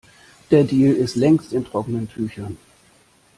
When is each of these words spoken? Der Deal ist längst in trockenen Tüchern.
Der 0.49 0.63
Deal 0.63 0.95
ist 0.95 1.15
längst 1.15 1.53
in 1.53 1.63
trockenen 1.63 2.09
Tüchern. 2.09 2.57